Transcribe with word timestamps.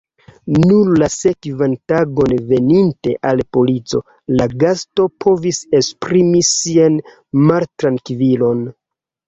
Nur 0.53 0.87
la 1.01 1.09
sekvan 1.15 1.75
tagon, 1.93 2.33
veninte 2.53 3.13
al 3.33 3.45
polico, 3.57 4.03
la 4.41 4.49
gasto 4.65 5.07
povis 5.27 5.63
esprimi 5.83 6.45
sian 6.51 7.01
maltrankvilon. 7.47 8.69